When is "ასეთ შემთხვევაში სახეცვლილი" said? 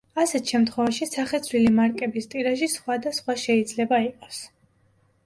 0.21-1.73